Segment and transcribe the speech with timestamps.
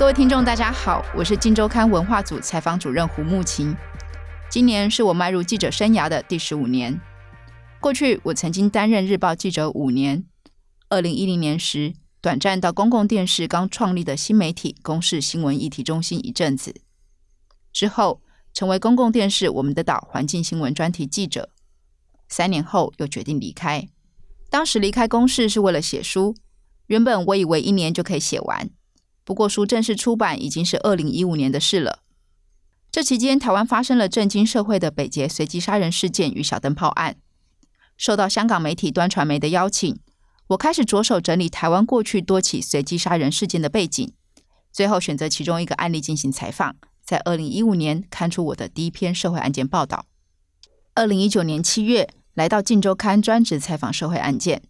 [0.00, 3.76] 各位听众，大家好，我是《金周刊》文化组采访主任胡慕琴。
[4.48, 6.98] 今年是我迈入记者生涯的第十五年。
[7.82, 10.24] 过去我曾经担任日报记者五年。
[10.88, 11.92] 二零一零年时，
[12.22, 16.74] 短暂到公共电视刚创立的新媒体公视新闻议题中心一阵子，
[17.70, 18.22] 之后
[18.54, 21.50] 成为公共电视我们的岛环境新闻专题记者。
[22.26, 23.86] 三年后又决定离开。
[24.48, 26.34] 当时离开公视是为了写书，
[26.86, 28.70] 原本我以为一年就可以写完。
[29.30, 32.00] 不过，书正式出版已经是二零一五年的事了。
[32.90, 37.14] 这期间，台湾发生了震惊社会的北捷随机杀人事件与小灯泡案。
[37.96, 39.96] 受到香港媒体端传媒的邀请，
[40.48, 44.12] 我开始着手整理台湾过去多起随机杀人事件的背景，
[44.72, 50.06] 最后选择其中一个案例进行采访，在二零一五年刊出我的第一篇社会案件报道。
[50.94, 54.62] 二零一九年七月，来到《镜周刊》专职采访社会案件，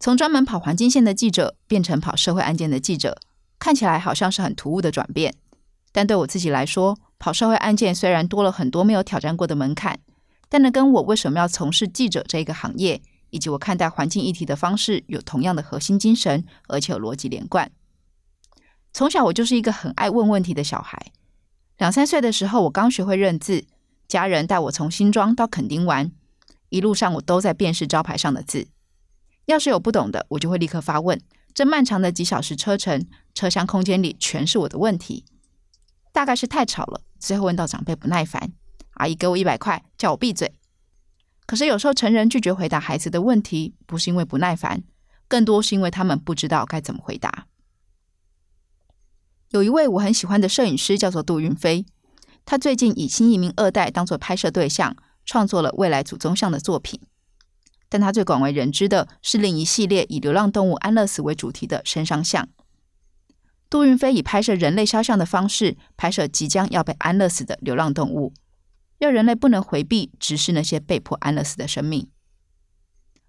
[0.00, 3.16] 从专门跑环境线的记者变成跑社会案件的记者。
[3.58, 5.34] 看起来好像是很突兀的转变，
[5.92, 9.98] 但对我自己来说，跑社会案件虽然多了很多没有挑战过的门槛，
[10.48, 17.70] 但那跟我为什么要从事记者这一个行业，以及我看待环境议题的方式有同样的核心精神，而且有逻辑连贯。
[18.92, 21.12] 从小我就是一个很爱问问题的小孩。
[21.76, 23.64] 两三岁的时候，我刚学会认字，
[24.08, 26.10] 家人带我从新庄到垦丁玩，
[26.70, 28.68] 一路上我都在辨识招牌上的字。
[29.46, 31.20] 要是有不懂的，我就会立刻发问。
[31.54, 35.24] 这漫长的几小时车程，车厢空间里全是我的问题。
[36.12, 38.52] 大概是太吵了，最后问到长辈不耐烦，
[38.94, 40.58] 阿姨给我一百块，叫我闭嘴。
[41.46, 44.82] 可是有时候成人拒绝回答孩子的问题，不是因为不耐烦，
[45.26, 47.46] 更多是因为他们不知道该怎么回答。
[49.50, 51.86] 有一位我很喜欢的摄影师，叫做杜云飞，
[52.44, 57.00] 他最近以新移民二代当做拍摄对象，创作了未来祖宗像的作品。
[57.88, 62.48] 但他最广为人知的是另一系列以流浪动物安乐死为主题的身上像。
[63.70, 68.32] 杜云飞以拍摄人类肖像的方式拍摄即将要被安乐死的流浪动物，
[68.98, 72.08] 让人类不能回避直视那些被迫安乐死的生命。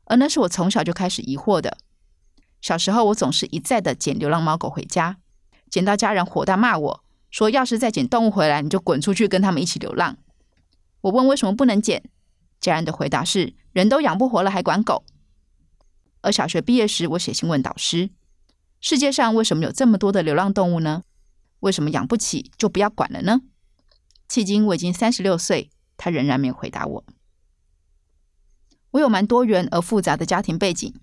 [0.06, 1.78] 而那是我从小就开始疑惑的。
[2.62, 5.18] 小时候，我总是一再的捡流浪猫狗回家，
[5.70, 10.18] 捡到家人火大骂我说：“要是再捡动物回来，你就滚出去跟他们一起流浪。”
[11.02, 12.04] 我问为什么不能捡，
[12.60, 13.56] 家人的回答是。
[13.72, 15.06] 人都养不活了，还管狗？
[16.22, 18.10] 而小学毕业时，我写信问导师：
[18.82, 21.04] 世界上为什么有这么多的流浪动物呢？
[21.60, 23.42] 为什么养不起就不要管了呢？
[24.28, 27.06] 迄今我已经三十六岁，他仍然没有回答我。
[28.92, 30.94] 我有蛮多元而复杂的家庭背景，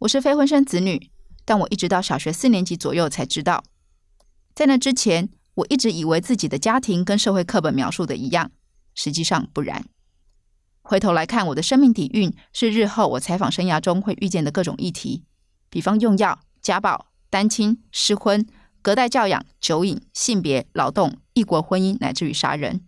[0.00, 1.10] 我是非婚生子女，
[1.46, 3.64] 但我一直到小学四年级左右才知道，
[4.54, 8.52] 在那之前，我一直以为自己的家庭跟社会课本描述的一样，
[8.94, 9.86] 实际上不然。
[10.86, 15.24] 回头来看，我的生命底蕴是日后我采访生涯中会遇见的各种议题，
[15.70, 18.46] 比方用药、家暴、单亲、失婚、
[18.82, 22.82] 隔代教养、酒瘾、性别、劳动、异国婚姻，乃至于杀人。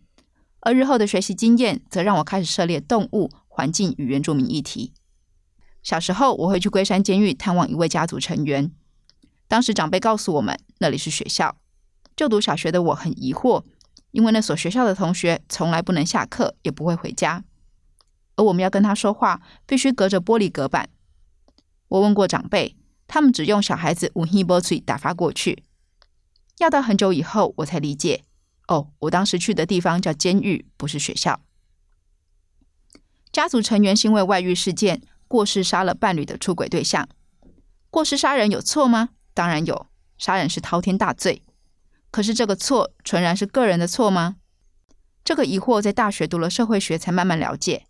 [0.61, 4.93] 而日后的学习经验，则让我开始涉猎动物、环境与原住民议题。
[5.83, 8.71] 小时候，我会去龟山监狱探望一位家族成员，
[9.49, 11.57] 当时长辈告诉我们，那里是学校。
[12.15, 13.65] 就读小学的我很疑惑，
[14.11, 17.43] 因为那所学校的同学从来不能下课，也不会回家。
[18.37, 20.89] 而我们要跟他说话，必须隔着玻璃隔板。
[21.89, 22.77] 我问过长辈，
[23.07, 25.65] 他们只用小孩子无 h 波 b 打发过去。
[26.59, 28.25] 要到很久以后，我才理解，
[28.69, 31.41] 哦，我当时去的地方叫监狱，不是学校。
[33.33, 37.09] 家族成员因为外遇事件过失，杀了伴侣的出轨对象。
[37.91, 39.11] 过失杀人有错吗？
[39.35, 39.87] 当然有，
[40.19, 41.43] 杀人是滔天大罪。
[42.11, 44.37] 可是这个错纯然是个人的错吗？
[45.23, 47.86] 这个疑惑在大学读了社会学才慢慢了解。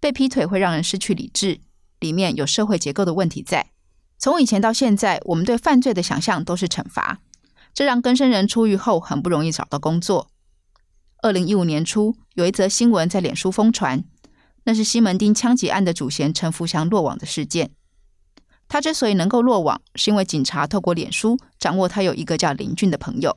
[0.00, 1.60] 被劈腿会让人失去理智，
[2.00, 3.70] 里面有社会结构的问题在。
[4.18, 7.20] 从以前到现在，我们对犯罪的想象都是惩罚，
[7.72, 10.28] 这让更生人出狱后很不容易找到工作。
[11.22, 14.02] 二零一五年初，有一则新闻在脸书疯传，
[14.64, 17.70] 那是西门町枪击案的主嫌陈福祥落网的事件。
[18.68, 23.36] 他之所以能够落网，是因为警察透过脸书掌握他有一个叫林俊的朋友。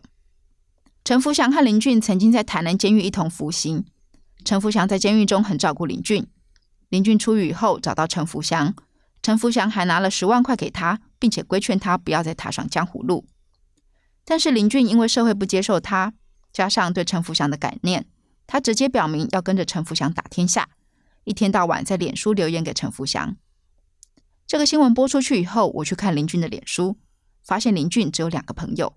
[1.03, 3.83] 陈福祥和林俊曾经在台南监狱一同服刑，
[4.45, 6.27] 陈福祥在监狱中很照顾林俊。
[6.93, 8.75] 林俊出狱以后找到陈福祥，
[9.23, 13.25] 陈福祥还拿了十万块给他，并且规劝他不要再踏上江湖路。
[14.23, 16.13] 但是林俊因为社会不接受他，
[16.51, 18.05] 加上对陈福祥的感念，
[18.45, 20.69] 他直接表明要跟着陈福祥打天下，
[21.23, 23.37] 一天到晚在脸书留言给陈福祥。
[24.45, 26.99] 这个新闻播出去以后，我去看林俊的脸书，
[27.43, 28.93] 发现林俊只有两个朋友，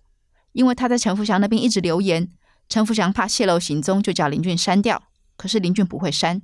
[0.53, 2.31] 因为他在陈福祥那边一直留言，
[2.69, 5.05] 陈福祥怕泄露行踪，就叫林俊删掉。
[5.39, 6.43] 可是林俊不会删。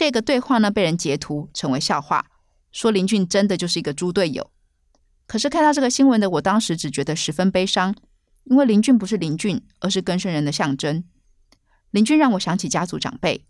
[0.00, 2.24] 这个对话呢，被人截图成为笑话，
[2.72, 4.50] 说林俊真的就是一个猪队友。
[5.26, 7.94] 可是看到这个新闻的我，当时只觉得十分悲伤，
[8.44, 11.04] 因为林俊不是林俊，而是根生人的象征。
[11.90, 13.44] 林俊让我想起家族长辈，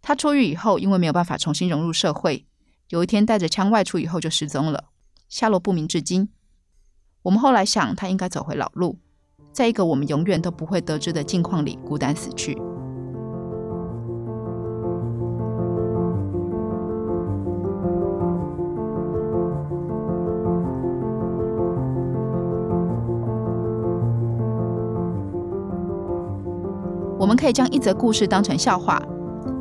[0.00, 2.46] 他出狱以后，因为没有办法重新融入社会，
[2.90, 4.90] 有一天带着枪外出以后就失踪了，
[5.28, 6.28] 下落不明至今。
[7.22, 9.00] 我们后来想，他应该走回老路，
[9.52, 12.56] 在一个我们永远都不会得知的境况里孤单死去。
[27.18, 29.02] 我们可以将一则故事当成笑话，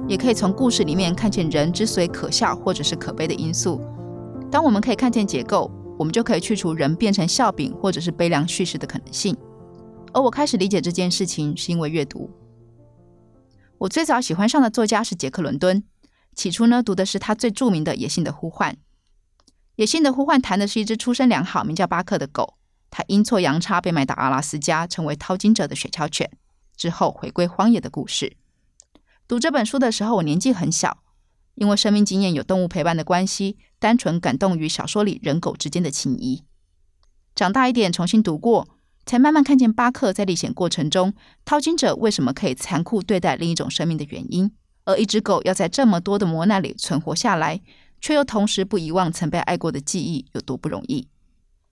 [0.08, 3.82] 也可以从故事里面看见人之所以可笑或者是可悲的因素。
[4.52, 9.36] 当我们可以看见结构，我们就可以去除人变成笑柄或者是悲凉叙事的可能性。
[10.14, 12.30] 而我开始理解这件事情，是因为阅读。
[13.80, 15.84] 我最早喜欢上的作家是杰克伦敦。
[16.36, 18.74] 起初呢，读的是他最著名的《野性的呼唤》。
[19.78, 22.54] 《野性的呼唤》谈的是一只出身良好、名叫巴克的狗，
[22.92, 26.30] 它阴错阳差被卖到阿拉斯加，成为淘金者的雪橇犬。
[26.78, 28.38] 之后回归荒野的故事。
[29.28, 31.00] 读这本书的时候，我年纪很小，
[31.56, 36.44] 因为生命经验有动物陪伴的关系，单纯感动于小说里人狗之间的情谊。
[37.36, 38.70] 长大一点，重新读过，
[39.06, 41.14] 才慢慢看见巴克在历险过程中，
[41.44, 44.52] 淘金者为什么可以残酷对待另一种生命的原因，
[44.86, 47.62] 而一只狗要在这么多的磨难里存活下来，
[48.00, 51.08] 却又同时不遗忘曾被爱过的记忆，有多不容易。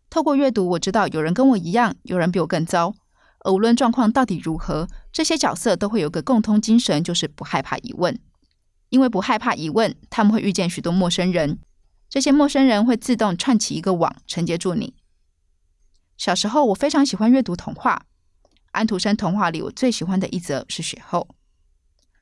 [0.10, 2.94] 透过阅读，我知道有人跟我一样，有人比我更糟。
[3.46, 8.20] 而无论状况到底如何，这些角色都会有个共通精神，就是不害怕疑问。
[8.90, 11.60] 因为不害怕疑问，他们会遇见许多陌生人，
[12.10, 14.96] 这些陌生人会自动串起一个网，承接住你。
[16.18, 18.08] 小时候，我非常喜欢阅读童话。
[18.72, 21.28] 安徒生童话里，我最喜欢的一则是雪后。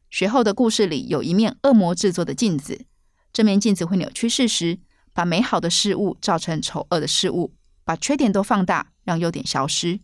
[0.09, 2.85] 雪后的故事里有一面恶魔制作的镜子，
[3.31, 4.79] 这面镜子会扭曲事实，
[5.13, 7.53] 把美好的事物照成丑恶的事物，
[7.85, 10.01] 把缺点都放大，让优点消失。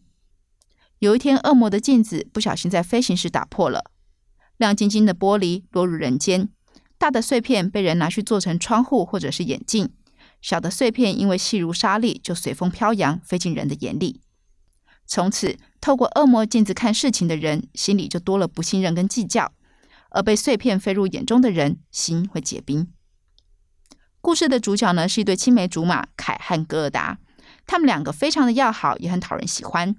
[0.99, 3.89] 有一天，恶魔的镜子不小心在飞行时打破了，
[4.57, 6.49] 亮晶晶的玻璃落入人间。
[6.97, 9.89] 大的碎片被人拿去做成窗户或者是眼镜，
[10.41, 14.19] 小的碎片因为细如沙粒，就随风飘扬，飞进人的眼里。
[15.05, 19.53] 从此，透过恶魔镜子看事情的人，心里就多了不信任跟计较；
[20.09, 22.91] 而被碎片飞入眼中的人，心会结冰。
[24.19, 27.19] 故事的主角呢，是一对青梅竹马凯和戈尔达，
[27.65, 29.95] 他们两个非常的要好，也很讨人喜欢。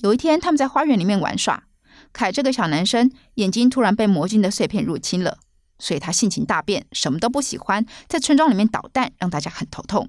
[0.00, 1.64] 有一天，他们在花园里面玩耍。
[2.12, 5.38] 凯这个小男生眼睛突然被魔镜的碎片入侵了，
[5.78, 10.08] 所以他性情大变，什么都不喜欢，在村庄里面捣蛋，让大家很头痛。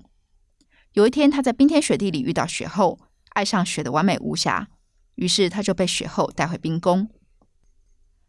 [0.93, 2.99] 有一天，他在冰天雪地里遇到雪后，
[3.29, 4.69] 爱上雪的完美无瑕，
[5.15, 7.09] 于是他就被雪后带回冰宫。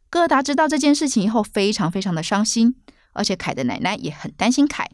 [0.08, 2.74] 戈达知道这件事情以后，非常非常的伤心，
[3.12, 4.88] 而且凯的奶奶也很担心凯。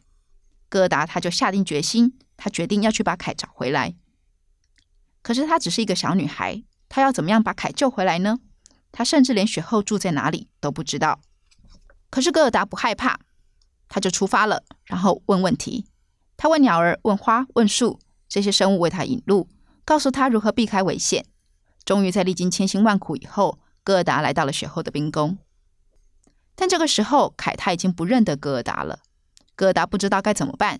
[0.69, 3.95] 戈达他就下定决心，他决定要去把凯找回来。
[5.27, 8.39] 可是她只是一个小女孩，她要怎么样把凯救回来呢？
[8.93, 11.21] 她甚至连雪后住在哪里都不知道。
[12.11, 13.19] 可是戈尔达不害怕，
[13.89, 15.87] 他就出发了，然后问问题。
[16.37, 19.49] 他问鸟儿、问花、问树，这些生物为他引路，
[19.85, 21.27] 告诉他如何避开危险。
[21.85, 25.39] 终于在历经千辛万苦以后，戈尔达来到了雪后的冰宫。
[26.55, 29.01] 但这个时候，凯他已经不认得戈尔达了。
[29.57, 30.79] 戈尔达不知道该怎么办，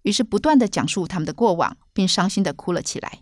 [0.00, 3.20] 于是不断的讲述他们的过往，并伤心的哭了起来。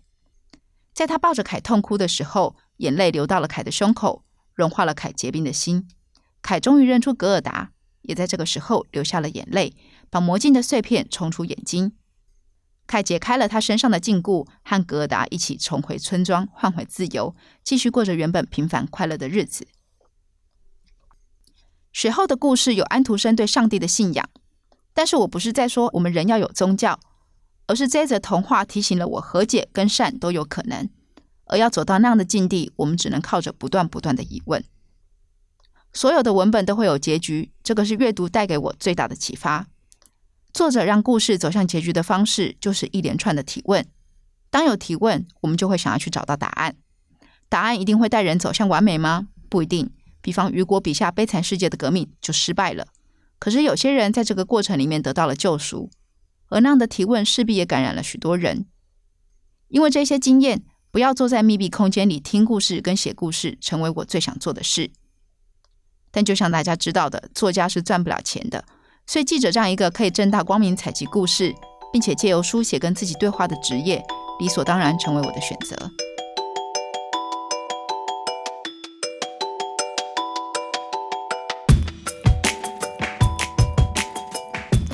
[1.00, 5.88] 在他抱着凯痛哭的时候，眼泪流到了凯的胸口，融化了凯结冰的心。
[6.42, 7.71] 凯终于认出格尔达，
[8.02, 9.75] 也在这个时候流下了眼泪，
[10.11, 11.92] 把魔镜的碎片冲出眼睛。
[12.87, 19.66] 凯解开了他身上的禁锢，和格尔达一起重回村庄，换回自由，继续过着原本平凡快乐的日子。
[21.95, 24.28] 雪后的故事有安徒生对上帝的信仰，
[24.92, 27.00] 但是我不是在说我们人要有宗教。
[27.71, 30.91] 而是这则童话提醒了我，和解跟善都有可能。
[31.45, 34.65] 而要走到那样的境地，我们只能靠着不断不断的疑问。
[35.93, 39.69] 所有的文本都会有结局，这个是阅读带给我最大的启发。
[40.53, 43.87] 作者让故事走向结局的方式，就是一连串的提问。
[44.50, 46.75] 当有提问，我们就会想要去找到答案。
[47.49, 49.29] 答案一定会带人走向完美吗？
[49.49, 49.89] 不一定。
[50.21, 52.89] 比方雨果笔下悲惨世界的革命就失败了，
[53.39, 55.89] 可是有些人在这个过程里面得到了救赎。
[56.50, 58.66] 而那样的提问势必也感染了许多人，
[59.69, 64.90] 因为这些经验，不要坐在密闭空间里听故事跟写故事，成为我最想做的事。
[66.11, 68.64] 但就像大家知道的，作家是赚不了钱的，
[69.07, 71.54] 所以记者这样一个可以正大光明采集故事，
[71.92, 74.02] 并且借由书写跟自己对话的职业，
[74.40, 76.10] 理所当然成为我的选择。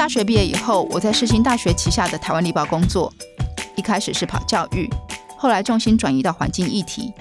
[0.07, 3.13] 大学毕业以后，我在世新大学旗下的台湾立报工作。
[3.75, 4.89] 一开始是跑教育，
[5.37, 7.13] 后来重心转移到环境议题。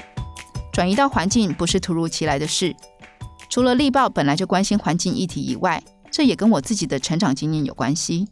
[0.72, 2.76] 转移到环境不是突如其来的事，
[3.50, 8.28] 除了力报本来就关心环境议题以外，这也跟我自己的成长经验有关系。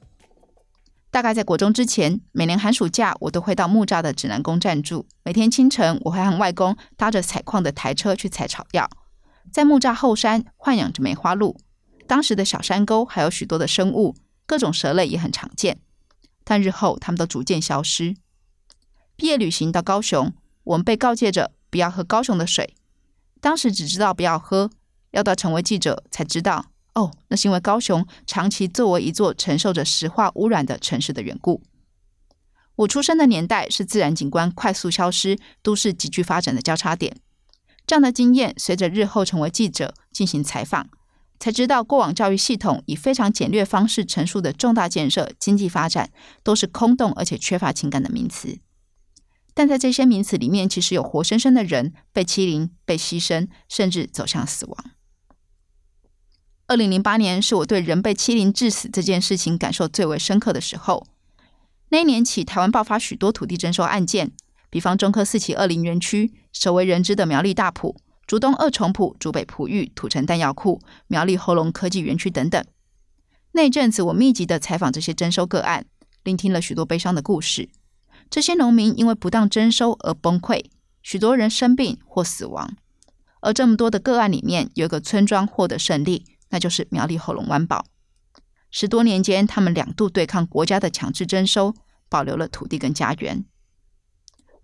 [1.09, 5.07] 大概在国中之前，每年寒暑假我都会到木栅的指南宫暂住。
[5.23, 8.87] 每天清晨，我会和外公搭着采矿的台车去采草药。
[9.51, 11.57] 在木栅后山豢养着梅花鹿，
[12.05, 14.13] 当时的小山沟还有许多的生物，
[14.45, 15.79] 各种蛇类也很常见。
[16.43, 18.15] 但日后它们都逐渐消失。
[19.15, 20.33] 毕业旅行到高雄，
[20.63, 22.75] 我们被告诫着不要喝高雄的水。
[23.39, 24.69] 当时只知道不要喝，
[25.11, 26.65] 要到成为记者才知道。
[26.95, 31.63] 哦，那是因为高雄长期作为一座承受着石化污染的城市的缘故。
[32.75, 37.15] 我出生的年代是自然景观快速消失、都市急剧发展的交叉点。
[37.85, 40.89] 这样的经验，随着日后成为记者进行采访，
[41.43, 46.09] 才知道过往教育系统以非常简略方式陈述的重大建设、经济发展，
[46.41, 48.59] 都是空洞而且缺乏情感的名词。
[49.53, 54.85] 但在这些名词里面，其实有活生生的人被欺凌、被牺牲，甚至走向死亡。
[56.67, 61.05] 二零零八年是我对人被欺凌致死这件事情感受最为深刻的时候。
[61.89, 64.31] 那一年起，台湾爆发许多土地征收案件，
[64.69, 72.63] 比方中科四期二零园区、首为人知的苗栗大埔、竹东二重埔、竹北埔域土城弹药库、苗栗后龙科技园区等等。
[73.51, 75.85] 那阵子，我密集的采访这些征收个案，
[76.23, 77.69] 聆听了许多悲伤的故事。
[78.29, 80.65] 这些农民因为不当征收而崩溃，
[81.01, 82.75] 许多人生病或死亡。
[83.41, 86.25] 而这么多的个案里面，有一个村庄获得胜利。
[86.49, 87.83] 那就是苗栗后龙湾堡。
[88.69, 91.73] 十多年间，他们两度对抗国家的强制征收，
[92.09, 93.43] 保留了土地跟家园。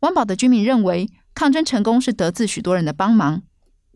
[0.02, 3.42] 湾堡的居民认为，抗争成功是得自许多人的帮忙，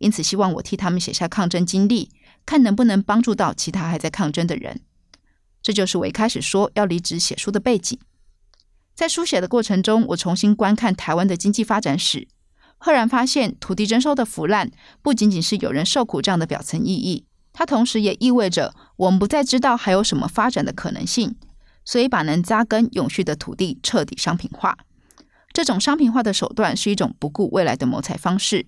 [0.03, 2.09] 因此希望我替他们写下抗争经历，
[2.45, 4.81] 看能不能帮助到其他还在抗争的人。
[5.61, 7.97] 这就是我一开始说要离职写书的背景。
[8.93, 12.27] 在书写的过程中，我重新观看台湾的经济发展史，
[12.77, 14.69] 赫然发现土地征收的腐烂，
[15.01, 17.23] 不仅仅是有人受苦这样的表层意义。
[17.53, 21.33] 它同时也意味着我们不再知道还有什么发展的可能性，
[21.85, 24.77] 所以把能扎根永续的土地彻底商品化。
[25.53, 28.65] 这种商品化的手段是一种不顾未来的谋财方式。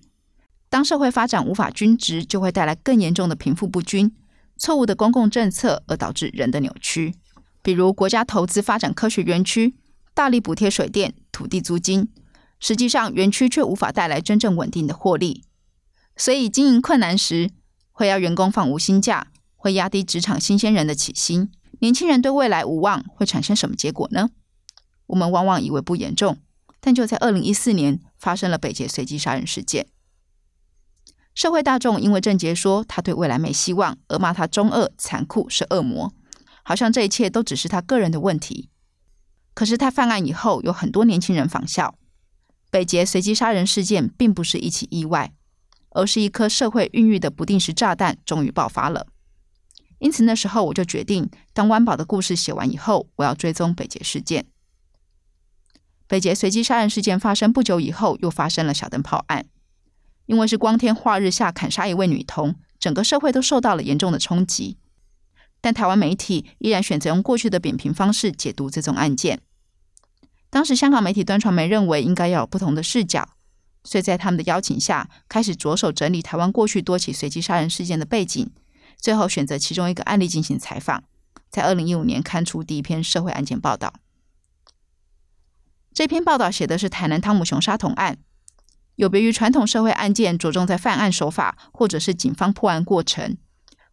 [0.68, 4.14] 当社会发展无法均值，就会带来更严重的贫富不均、
[4.58, 7.14] 错误的公共政策，而导致人的扭曲。
[7.62, 9.76] 比如国家投资发展科学园区，
[10.14, 12.08] 大力补贴水电、土地租金，
[12.58, 15.44] 实际上园区却无法带来真正稳定的获利。
[16.16, 17.50] 所以经营困难时，
[17.92, 24.30] 会要员工放无薪假，会压低职场新鲜人的起薪，年轻人对未来无望，会产生什么结果呢？
[25.06, 26.38] 我们往往以为不严重，
[26.80, 29.86] 但就在二零一四年发生了北捷随机杀人事件。
[31.36, 36.12] 社会大众因为郑杰说他对未来没希望，而骂他中二、残酷是恶魔，
[36.64, 38.70] 好像这一切都只是他个人的问题。
[39.54, 41.96] 可是他犯案以后，有很多年轻人仿效。
[42.72, 45.32] 北捷随机杀人事件并不是一起意外。
[45.90, 49.06] 而是一颗社会孕育的不定时炸弹，终于爆发了。
[49.98, 54.44] 因此那时候我就决定，当湾宝的故事写完以后，我要追踪北捷事件。
[56.06, 59.46] 北捷随机杀人事件发生不久以后，又发生了小灯泡案。
[60.26, 64.76] 因为是光天化日下砍杀一位女童，整个社会都受到了严重的冲击。
[65.60, 69.40] 但台湾媒体依然选择用过去的扁平方式解读这宗案件。
[70.50, 73.30] 当时香港媒体端传媒认为应该要有不同的视角。
[73.82, 78.50] 所以在他们的邀请下，开始着手整理台湾过去多起随机杀人事件的背景，
[78.98, 81.04] 最后选择其中一个案例进行采访，
[81.48, 83.94] 在二零一五年刊出第一篇社会案件报道。
[85.94, 88.18] 这篇报道写的是台南汤姆熊杀童案，
[88.96, 93.36] 有别于传统社会案件着重在犯案手法或者是警方破案过程，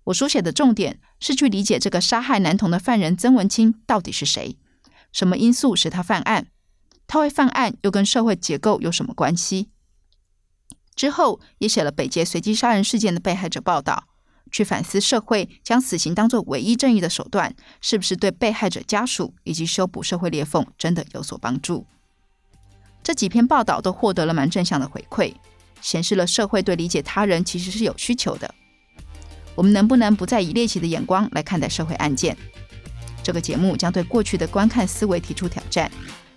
[0.05, 4.57] 我书写的重点是去理解这个杀害男童的犯人曾文清到底是谁，
[5.11, 6.47] 什么因素使他犯案，
[7.05, 9.69] 他会犯案又跟社会结构有什么关系？
[10.95, 14.07] 之后也写了北捷随机杀人事件的被害者报道，
[14.51, 21.87] 去反思社会将死刑当作唯一正义的手段，是不是对被害者家属以及修补社会裂缝真的有所帮助？
[23.03, 25.33] 这几篇报道都获得了蛮正向的回馈，
[25.81, 28.55] 显示了社会对理解他人其实是有需求的。
[29.55, 32.35] 我们能不能不再以猎奇的眼光来看待社会案件？
[33.21, 35.91] 这个节目将对过去的观看思维提出挑战。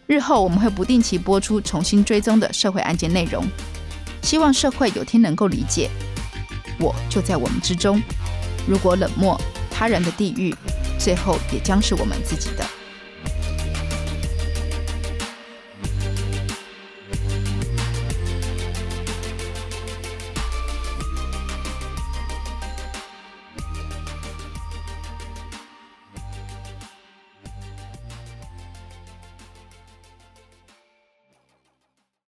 [0.07, 3.45] 日后我们会不定期播出重新追踪的社会案件内容。
[4.23, 5.89] 希望社会有天能够理解，
[6.81, 8.03] 我就在我们之中。
[8.69, 10.55] 如果冷漠，他人的地狱，
[10.99, 12.65] 最后也将是我们自己的。